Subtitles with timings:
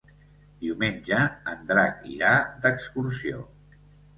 [0.63, 1.19] Diumenge
[1.53, 2.33] en Drac irà
[2.65, 3.49] d'excursió.